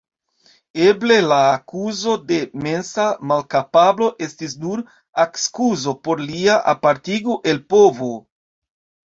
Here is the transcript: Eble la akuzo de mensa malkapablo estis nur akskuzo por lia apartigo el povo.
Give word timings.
Eble 0.85 1.17
la 1.31 1.35
akuzo 1.49 2.15
de 2.31 2.39
mensa 2.63 3.05
malkapablo 3.33 4.07
estis 4.29 4.57
nur 4.63 4.81
akskuzo 5.25 5.95
por 6.09 6.25
lia 6.33 6.57
apartigo 6.75 7.41
el 7.53 7.63
povo. 7.77 8.11